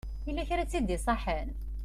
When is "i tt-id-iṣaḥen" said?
0.63-1.49